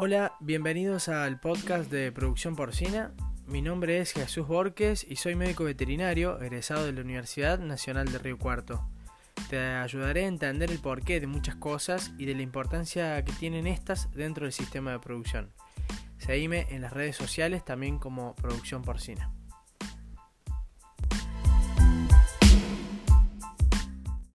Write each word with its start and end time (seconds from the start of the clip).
Hola, 0.00 0.36
bienvenidos 0.38 1.08
al 1.08 1.40
podcast 1.40 1.90
de 1.90 2.12
Producción 2.12 2.54
Porcina. 2.54 3.10
Mi 3.48 3.62
nombre 3.62 3.98
es 3.98 4.12
Jesús 4.12 4.46
Borges 4.46 5.04
y 5.08 5.16
soy 5.16 5.34
médico 5.34 5.64
veterinario 5.64 6.40
egresado 6.40 6.86
de 6.86 6.92
la 6.92 7.00
Universidad 7.00 7.58
Nacional 7.58 8.12
de 8.12 8.18
Río 8.18 8.38
Cuarto. 8.38 8.88
Te 9.50 9.58
ayudaré 9.58 10.22
a 10.22 10.28
entender 10.28 10.70
el 10.70 10.78
porqué 10.78 11.18
de 11.18 11.26
muchas 11.26 11.56
cosas 11.56 12.12
y 12.16 12.26
de 12.26 12.36
la 12.36 12.42
importancia 12.42 13.24
que 13.24 13.32
tienen 13.32 13.66
estas 13.66 14.08
dentro 14.12 14.44
del 14.44 14.52
sistema 14.52 14.92
de 14.92 15.00
producción. 15.00 15.50
Seguime 16.18 16.68
en 16.70 16.82
las 16.82 16.92
redes 16.92 17.16
sociales 17.16 17.64
también 17.64 17.98
como 17.98 18.36
Producción 18.36 18.82
Porcina. 18.82 19.32